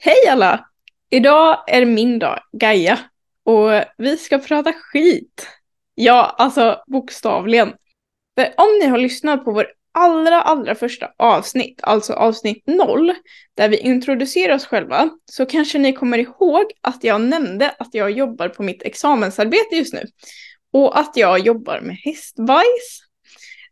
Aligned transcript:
Hej 0.00 0.28
alla! 0.28 0.64
Idag 1.10 1.64
är 1.66 1.80
det 1.80 1.86
min 1.86 2.18
dag, 2.18 2.40
Gaia. 2.52 2.98
Och 3.44 3.70
vi 3.98 4.16
ska 4.16 4.38
prata 4.38 4.72
skit. 4.72 5.48
Ja, 5.94 6.34
alltså 6.38 6.82
bokstavligen. 6.86 7.72
För 8.38 8.54
om 8.56 8.78
ni 8.80 8.86
har 8.86 8.98
lyssnat 8.98 9.44
på 9.44 9.52
vår 9.52 9.66
allra, 9.92 10.42
allra 10.42 10.74
första 10.74 11.10
avsnitt, 11.16 11.80
alltså 11.82 12.12
avsnitt 12.12 12.62
0, 12.66 13.14
där 13.54 13.68
vi 13.68 13.76
introducerar 13.76 14.54
oss 14.54 14.66
själva, 14.66 15.10
så 15.24 15.46
kanske 15.46 15.78
ni 15.78 15.92
kommer 15.92 16.18
ihåg 16.18 16.64
att 16.80 17.04
jag 17.04 17.20
nämnde 17.20 17.74
att 17.78 17.94
jag 17.94 18.10
jobbar 18.10 18.48
på 18.48 18.62
mitt 18.62 18.82
examensarbete 18.82 19.76
just 19.76 19.94
nu. 19.94 20.04
Och 20.72 20.98
att 20.98 21.16
jag 21.16 21.38
jobbar 21.38 21.80
med 21.80 21.96
hästbajs. 21.96 23.00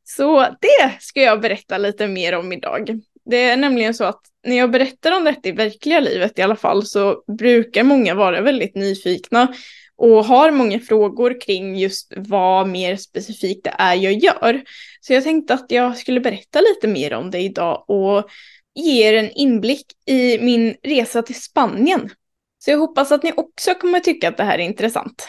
Så 0.04 0.40
det 0.40 0.96
ska 1.00 1.20
jag 1.20 1.40
berätta 1.40 1.78
lite 1.78 2.06
mer 2.06 2.34
om 2.34 2.52
idag. 2.52 3.00
Det 3.26 3.42
är 3.42 3.56
nämligen 3.56 3.94
så 3.94 4.04
att 4.04 4.20
när 4.46 4.56
jag 4.56 4.70
berättar 4.70 5.16
om 5.16 5.24
detta 5.24 5.48
i 5.48 5.52
verkliga 5.52 6.00
livet 6.00 6.38
i 6.38 6.42
alla 6.42 6.56
fall 6.56 6.86
så 6.86 7.22
brukar 7.38 7.82
många 7.82 8.14
vara 8.14 8.40
väldigt 8.40 8.74
nyfikna 8.74 9.54
och 9.96 10.24
har 10.24 10.50
många 10.50 10.80
frågor 10.80 11.40
kring 11.40 11.76
just 11.76 12.12
vad 12.16 12.68
mer 12.68 12.96
specifikt 12.96 13.64
det 13.64 13.74
är 13.78 13.94
jag 13.94 14.12
gör. 14.12 14.62
Så 15.00 15.12
jag 15.12 15.24
tänkte 15.24 15.54
att 15.54 15.70
jag 15.70 15.96
skulle 15.96 16.20
berätta 16.20 16.60
lite 16.60 16.88
mer 16.88 17.14
om 17.14 17.30
det 17.30 17.38
idag 17.38 17.84
och 17.88 18.28
ge 18.74 19.08
er 19.08 19.14
en 19.14 19.30
inblick 19.30 19.86
i 20.06 20.38
min 20.38 20.74
resa 20.82 21.22
till 21.22 21.42
Spanien. 21.42 22.10
Så 22.58 22.70
jag 22.70 22.78
hoppas 22.78 23.12
att 23.12 23.22
ni 23.22 23.32
också 23.36 23.74
kommer 23.74 24.00
tycka 24.00 24.28
att 24.28 24.36
det 24.36 24.44
här 24.44 24.58
är 24.58 24.62
intressant. 24.62 25.28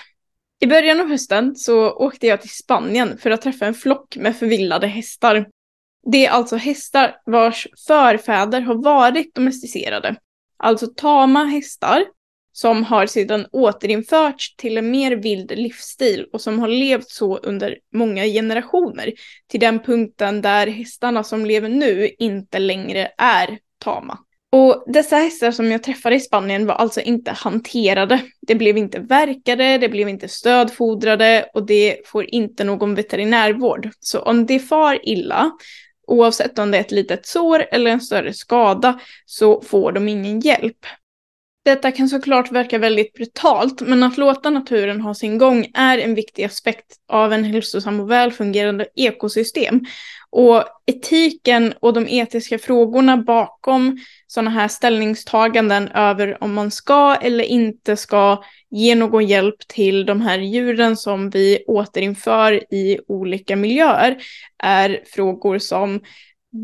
I 0.59 0.67
början 0.67 0.99
av 0.99 1.07
hösten 1.07 1.55
så 1.55 1.91
åkte 1.91 2.27
jag 2.27 2.41
till 2.41 2.49
Spanien 2.49 3.17
för 3.17 3.31
att 3.31 3.41
träffa 3.41 3.65
en 3.65 3.73
flock 3.73 4.17
med 4.17 4.35
förvillade 4.35 4.87
hästar. 4.87 5.47
Det 6.05 6.25
är 6.25 6.29
alltså 6.29 6.55
hästar 6.55 7.15
vars 7.25 7.67
förfäder 7.87 8.61
har 8.61 8.83
varit 8.83 9.35
domesticerade. 9.35 10.15
Alltså 10.57 10.87
tama 10.87 11.45
hästar 11.45 12.05
som 12.51 12.83
har 12.83 13.05
sedan 13.05 13.45
återinförts 13.51 14.55
till 14.55 14.77
en 14.77 14.91
mer 14.91 15.11
vild 15.11 15.51
livsstil 15.51 16.25
och 16.33 16.41
som 16.41 16.59
har 16.59 16.67
levt 16.67 17.09
så 17.09 17.37
under 17.37 17.77
många 17.93 18.23
generationer. 18.23 19.13
Till 19.47 19.59
den 19.59 19.79
punkten 19.79 20.41
där 20.41 20.67
hästarna 20.67 21.23
som 21.23 21.45
lever 21.45 21.69
nu 21.69 22.09
inte 22.19 22.59
längre 22.59 23.11
är 23.17 23.59
tama. 23.79 24.19
Och 24.51 24.83
dessa 24.87 25.15
hästar 25.15 25.51
som 25.51 25.71
jag 25.71 25.83
träffade 25.83 26.15
i 26.15 26.19
Spanien 26.19 26.65
var 26.65 26.75
alltså 26.75 27.01
inte 27.01 27.31
hanterade. 27.31 28.21
Det 28.41 28.55
blev 28.55 28.77
inte 28.77 28.99
verkade, 28.99 29.77
det 29.77 29.89
blev 29.89 30.09
inte 30.09 30.27
stödfodrade 30.27 31.49
och 31.53 31.65
det 31.65 31.97
får 32.05 32.25
inte 32.25 32.63
någon 32.63 32.95
veterinärvård. 32.95 33.89
Så 33.99 34.19
om 34.19 34.45
det 34.45 34.59
far 34.59 34.99
illa, 35.03 35.51
oavsett 36.07 36.59
om 36.59 36.71
det 36.71 36.77
är 36.77 36.81
ett 36.81 36.91
litet 36.91 37.25
sår 37.25 37.65
eller 37.71 37.91
en 37.91 38.01
större 38.01 38.33
skada, 38.33 38.99
så 39.25 39.61
får 39.61 39.91
de 39.91 40.07
ingen 40.07 40.39
hjälp. 40.39 40.85
Detta 41.67 41.91
kan 41.91 42.09
såklart 42.09 42.51
verka 42.51 42.77
väldigt 42.77 43.13
brutalt, 43.13 43.81
men 43.81 44.03
att 44.03 44.17
låta 44.17 44.49
naturen 44.49 45.01
ha 45.01 45.13
sin 45.13 45.37
gång 45.37 45.67
är 45.73 45.97
en 45.97 46.15
viktig 46.15 46.43
aspekt 46.43 46.85
av 47.07 47.33
en 47.33 47.43
hälsosam 47.43 47.99
och 47.99 48.11
välfungerande 48.11 48.87
ekosystem. 48.95 49.85
Och 50.29 50.63
etiken 50.85 51.73
och 51.79 51.93
de 51.93 52.07
etiska 52.07 52.59
frågorna 52.59 53.17
bakom 53.17 53.97
sådana 54.27 54.49
här 54.49 54.67
ställningstaganden 54.67 55.87
över 55.87 56.43
om 56.43 56.53
man 56.53 56.71
ska 56.71 57.15
eller 57.15 57.43
inte 57.43 57.95
ska 57.95 58.43
ge 58.69 58.95
någon 58.95 59.25
hjälp 59.25 59.67
till 59.67 60.05
de 60.05 60.21
här 60.21 60.39
djuren 60.39 60.97
som 60.97 61.29
vi 61.29 61.63
återinför 61.67 62.73
i 62.73 62.99
olika 63.07 63.55
miljöer 63.55 64.17
är 64.63 65.03
frågor 65.05 65.59
som 65.59 66.01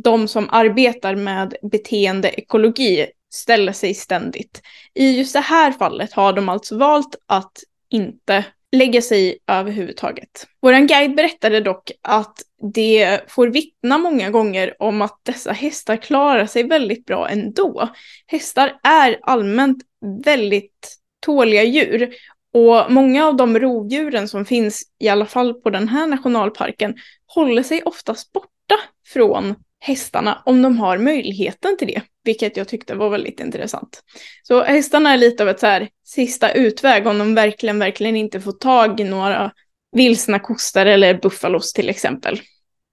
de 0.04 0.28
som 0.28 0.50
arbetar 0.50 1.16
med 1.16 1.56
beteendeekologi 1.72 3.08
ställer 3.34 3.72
sig 3.72 3.94
ständigt. 3.94 4.62
I 4.94 5.18
just 5.18 5.34
det 5.34 5.40
här 5.40 5.72
fallet 5.72 6.14
har 6.14 6.34
de 6.34 6.50
alltså 6.50 6.78
valt 6.78 7.16
att 7.26 7.58
inte 7.90 8.46
lägga 8.72 9.02
sig 9.02 9.30
i 9.30 9.38
överhuvudtaget. 9.48 10.48
Vår 10.62 10.88
guide 10.88 11.16
berättade 11.16 11.60
dock 11.60 11.92
att 12.02 12.38
det 12.74 13.20
får 13.28 13.48
vittna 13.48 13.98
många 13.98 14.30
gånger 14.30 14.76
om 14.80 15.02
att 15.02 15.20
dessa 15.24 15.52
hästar 15.52 15.98
klarar 15.98 16.46
sig 16.46 16.64
väldigt 16.64 17.06
bra 17.06 17.30
ändå. 17.30 17.90
Hästar 18.28 18.80
är 18.84 19.20
allmänt 19.22 19.84
väldigt 20.26 20.98
tåliga 21.26 21.64
djur 21.64 22.14
och 22.54 22.92
många 22.92 23.28
av 23.28 23.36
de 23.36 23.60
rovdjuren 23.60 24.28
som 24.28 24.46
finns, 24.46 24.84
i 25.00 25.10
alla 25.10 25.26
fall 25.26 25.54
på 25.54 25.70
den 25.70 25.88
här 25.88 26.08
nationalparken, 26.08 26.96
håller 27.26 27.64
sig 27.64 27.84
oftast 27.84 28.32
borta 28.32 28.76
från 29.08 29.56
hästarna 29.86 30.42
om 30.46 30.62
de 30.62 30.78
har 30.78 30.98
möjligheten 30.98 31.78
till 31.78 31.88
det, 31.88 32.02
vilket 32.24 32.58
jag 32.58 32.68
tyckte 32.68 32.96
var 32.96 33.10
väldigt 33.10 33.40
intressant. 33.40 34.04
Så 34.44 34.64
hästarna 34.64 35.14
är 35.14 35.18
lite 35.18 35.44
av 35.44 35.50
ett 35.50 35.60
så 35.60 35.66
här 35.66 35.90
sista 36.06 36.52
utväg 36.52 37.08
om 37.08 37.18
de 37.18 37.36
verkligen, 37.36 37.80
verkligen 37.80 38.16
inte 38.16 38.42
får 38.42 38.52
tag 38.52 39.00
i 39.00 39.04
några 39.04 39.52
vilsna 39.92 40.40
kostar 40.40 40.86
eller 40.86 41.14
buffalos 41.14 41.74
till 41.74 41.90
exempel. 41.90 42.42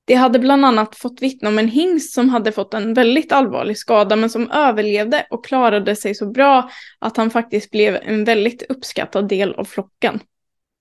De 0.07 0.15
hade 0.15 0.39
bland 0.39 0.65
annat 0.65 0.97
fått 0.97 1.23
vittna 1.23 1.49
om 1.49 1.59
en 1.59 1.69
hingst 1.69 2.15
som 2.15 2.29
hade 2.29 2.53
fått 2.53 2.75
en 2.75 2.95
väldigt 2.95 3.33
allvarlig 3.33 3.79
skada 3.79 4.17
men 4.17 4.31
som 4.31 4.51
överlevde 4.51 5.27
och 5.31 5.45
klarade 5.45 5.97
sig 5.97 6.15
så 6.15 6.31
bra 6.31 6.71
att 6.99 7.17
han 7.17 7.31
faktiskt 7.31 7.71
blev 7.71 7.97
en 8.03 8.25
väldigt 8.25 8.63
uppskattad 8.69 9.29
del 9.29 9.55
av 9.55 9.65
flocken. 9.65 10.21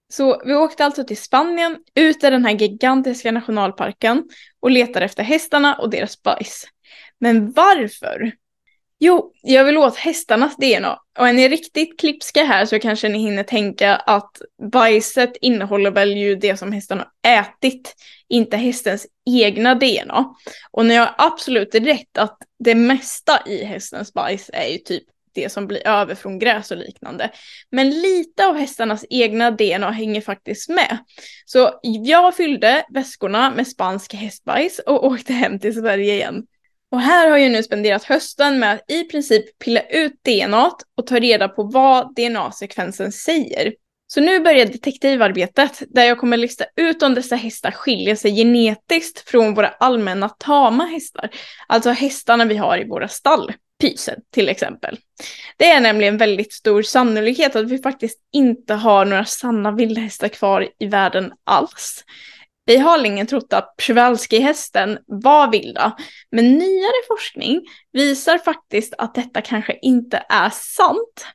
Så 0.09 0.41
vi 0.45 0.53
åkte 0.53 0.85
alltså 0.85 1.03
till 1.03 1.17
Spanien, 1.17 1.77
ut 1.95 2.23
i 2.23 2.29
den 2.29 2.45
här 2.45 2.51
gigantiska 2.51 3.31
nationalparken 3.31 4.23
och 4.59 4.71
letade 4.71 5.05
efter 5.05 5.23
hästarna 5.23 5.75
och 5.75 5.89
deras 5.89 6.23
bajs. 6.23 6.65
Men 7.19 7.51
varför? 7.51 8.31
Jo, 8.99 9.33
jag 9.41 9.63
vill 9.63 9.77
åt 9.77 9.95
hästarnas 9.95 10.57
DNA. 10.57 10.99
Och 11.19 11.27
är 11.27 11.33
ni 11.33 11.49
riktigt 11.49 11.99
klipska 11.99 12.43
här 12.43 12.65
så 12.65 12.79
kanske 12.79 13.09
ni 13.09 13.19
hinner 13.19 13.43
tänka 13.43 13.95
att 13.95 14.41
bajset 14.71 15.37
innehåller 15.41 15.91
väl 15.91 16.17
ju 16.17 16.35
det 16.35 16.57
som 16.57 16.71
hästen 16.71 16.97
har 16.97 17.39
ätit, 17.39 17.95
inte 18.27 18.57
hästens 18.57 19.07
egna 19.25 19.75
DNA. 19.75 20.35
Och 20.71 20.85
ni 20.85 20.95
har 20.95 21.15
absolut 21.17 21.75
rätt 21.75 22.17
att 22.17 22.37
det 22.59 22.75
mesta 22.75 23.43
i 23.45 23.63
hästens 23.63 24.13
bajs 24.13 24.49
är 24.53 24.67
ju 24.67 24.77
typ 24.77 25.03
det 25.33 25.51
som 25.51 25.67
blir 25.67 25.87
över 25.87 26.15
från 26.15 26.39
gräs 26.39 26.71
och 26.71 26.77
liknande. 26.77 27.31
Men 27.71 27.89
lite 27.89 28.47
av 28.47 28.57
hästarnas 28.57 29.05
egna 29.09 29.51
DNA 29.51 29.91
hänger 29.91 30.21
faktiskt 30.21 30.69
med. 30.69 30.97
Så 31.45 31.79
jag 31.81 32.35
fyllde 32.35 32.85
väskorna 32.89 33.51
med 33.51 33.67
spansk 33.67 34.13
hästbajs 34.13 34.79
och 34.79 35.05
åkte 35.07 35.33
hem 35.33 35.59
till 35.59 35.73
Sverige 35.73 36.13
igen. 36.13 36.43
Och 36.91 37.01
här 37.01 37.29
har 37.29 37.37
jag 37.37 37.51
nu 37.51 37.63
spenderat 37.63 38.03
hösten 38.03 38.59
med 38.59 38.73
att 38.73 38.91
i 38.91 39.03
princip 39.03 39.59
pilla 39.59 39.81
ut 39.81 40.13
DNA 40.23 40.71
och 40.95 41.07
ta 41.07 41.19
reda 41.19 41.47
på 41.47 41.63
vad 41.63 42.15
DNA-sekvensen 42.15 43.11
säger. 43.11 43.73
Så 44.07 44.21
nu 44.21 44.39
börjar 44.39 44.65
detektivarbetet 44.65 45.83
där 45.87 46.03
jag 46.03 46.19
kommer 46.19 46.37
lista 46.37 46.65
ut 46.75 47.03
om 47.03 47.15
dessa 47.15 47.35
hästar 47.35 47.71
skiljer 47.71 48.15
sig 48.15 48.35
genetiskt 48.35 49.29
från 49.29 49.53
våra 49.53 49.67
allmänna 49.67 50.29
tama 50.29 50.85
hästar. 50.85 51.29
Alltså 51.67 51.89
hästarna 51.89 52.45
vi 52.45 52.57
har 52.57 52.77
i 52.77 52.87
våra 52.87 53.07
stall 53.07 53.53
pysen 53.79 54.19
till 54.33 54.49
exempel. 54.49 54.99
Det 55.57 55.69
är 55.69 55.81
nämligen 55.81 56.17
väldigt 56.17 56.53
stor 56.53 56.81
sannolikhet 56.81 57.55
att 57.55 57.69
vi 57.69 57.77
faktiskt 57.77 58.19
inte 58.33 58.73
har 58.73 59.05
några 59.05 59.25
sanna 59.25 59.71
vildhästar 59.71 60.27
kvar 60.27 60.67
i 60.79 60.87
världen 60.87 61.33
alls. 61.43 62.03
Vi 62.65 62.77
har 62.77 62.97
länge 62.97 63.25
trott 63.25 63.53
att 63.53 63.75
Przewalski-hästen 63.77 64.97
var 65.05 65.51
vilda, 65.51 65.97
men 66.31 66.57
nyare 66.57 67.05
forskning 67.07 67.61
visar 67.91 68.37
faktiskt 68.37 68.93
att 68.97 69.15
detta 69.15 69.41
kanske 69.41 69.79
inte 69.81 70.23
är 70.29 70.49
sant. 70.49 71.25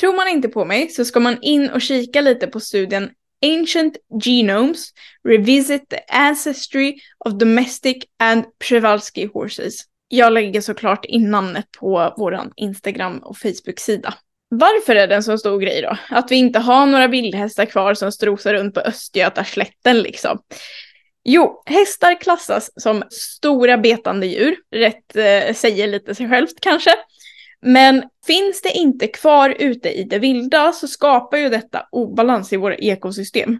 Tror 0.00 0.16
man 0.16 0.28
inte 0.28 0.48
på 0.48 0.64
mig 0.64 0.88
så 0.88 1.04
ska 1.04 1.20
man 1.20 1.42
in 1.42 1.70
och 1.70 1.82
kika 1.82 2.20
lite 2.20 2.46
på 2.46 2.60
studien 2.60 3.10
Ancient 3.42 3.96
Genomes 4.22 4.92
Revisit 5.28 5.88
the 5.88 6.00
Ancestry 6.08 6.94
of 7.24 7.32
Domestic 7.32 7.96
and 8.18 8.44
Przewalski 8.58 9.26
Horses 9.26 9.84
jag 10.08 10.32
lägger 10.32 10.60
såklart 10.60 11.04
in 11.04 11.30
namnet 11.30 11.66
på 11.78 12.14
vår 12.16 12.40
Instagram 12.56 13.18
och 13.18 13.38
Facebook-sida. 13.38 14.14
Varför 14.50 14.96
är 14.96 15.06
det 15.06 15.14
en 15.14 15.22
så 15.22 15.38
stor 15.38 15.60
grej 15.60 15.82
då? 15.82 15.96
Att 16.10 16.30
vi 16.30 16.36
inte 16.36 16.58
har 16.58 16.86
några 16.86 17.06
vildhästar 17.06 17.64
kvar 17.64 17.94
som 17.94 18.12
strosar 18.12 18.54
runt 18.54 18.74
på 18.74 18.80
Östgötaslätten 18.80 19.98
liksom. 19.98 20.38
Jo, 21.24 21.62
hästar 21.66 22.20
klassas 22.20 22.70
som 22.76 23.02
stora 23.10 23.78
betande 23.78 24.26
djur. 24.26 24.56
Rätt 24.70 25.16
eh, 25.16 25.54
säger 25.54 25.86
lite 25.86 26.14
sig 26.14 26.28
självt 26.28 26.60
kanske. 26.60 26.90
Men 27.60 28.02
finns 28.26 28.62
det 28.62 28.70
inte 28.70 29.06
kvar 29.06 29.56
ute 29.58 29.88
i 29.88 30.04
det 30.04 30.18
vilda 30.18 30.72
så 30.72 30.88
skapar 30.88 31.38
ju 31.38 31.48
detta 31.48 31.86
obalans 31.90 32.52
i 32.52 32.56
våra 32.56 32.74
ekosystem. 32.74 33.58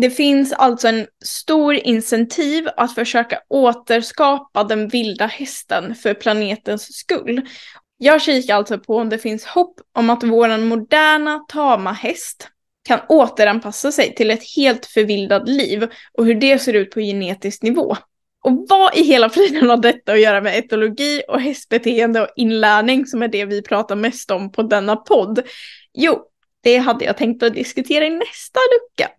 Det 0.00 0.10
finns 0.10 0.52
alltså 0.52 0.88
en 0.88 1.06
stor 1.24 1.74
incentiv 1.74 2.68
att 2.76 2.94
försöka 2.94 3.40
återskapa 3.48 4.64
den 4.64 4.88
vilda 4.88 5.26
hästen 5.26 5.94
för 5.94 6.14
planetens 6.14 6.96
skull. 6.96 7.42
Jag 7.96 8.22
kikar 8.22 8.54
alltså 8.54 8.78
på 8.78 8.96
om 8.96 9.08
det 9.08 9.18
finns 9.18 9.44
hopp 9.44 9.80
om 9.92 10.10
att 10.10 10.22
vår 10.22 10.58
moderna 10.58 11.38
tama 11.48 11.92
häst 11.92 12.48
kan 12.88 13.00
återanpassa 13.08 13.92
sig 13.92 14.14
till 14.14 14.30
ett 14.30 14.54
helt 14.56 14.86
förvildat 14.86 15.48
liv 15.48 15.88
och 16.12 16.26
hur 16.26 16.34
det 16.34 16.58
ser 16.58 16.72
ut 16.72 16.90
på 16.90 17.00
genetisk 17.00 17.62
nivå. 17.62 17.96
Och 18.44 18.66
vad 18.68 18.96
i 18.96 19.02
hela 19.02 19.30
friden 19.30 19.70
har 19.70 19.76
detta 19.76 20.12
att 20.12 20.20
göra 20.20 20.40
med 20.40 20.58
etologi 20.58 21.22
och 21.28 21.40
hästbeteende 21.40 22.20
och 22.20 22.28
inlärning 22.36 23.06
som 23.06 23.22
är 23.22 23.28
det 23.28 23.44
vi 23.44 23.62
pratar 23.62 23.96
mest 23.96 24.30
om 24.30 24.52
på 24.52 24.62
denna 24.62 24.96
podd? 24.96 25.42
Jo, 25.92 26.22
det 26.62 26.76
hade 26.76 27.04
jag 27.04 27.16
tänkt 27.16 27.42
att 27.42 27.54
diskutera 27.54 28.06
i 28.06 28.10
nästa 28.10 28.60
lucka. 28.60 29.10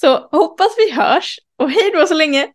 Så 0.00 0.28
hoppas 0.32 0.68
vi 0.76 0.92
hörs 0.92 1.38
och 1.58 1.70
hej 1.70 1.90
då 1.94 2.06
så 2.06 2.14
länge! 2.14 2.46